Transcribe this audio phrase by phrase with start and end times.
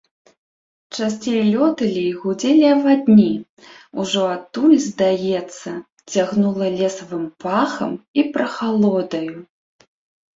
[0.99, 3.27] Часцей лёталі і гудзелі авадні,
[4.03, 5.69] ужо адтуль, здаецца,
[6.15, 7.91] цягнула лесавым пахам
[8.21, 9.35] і прахалодаю.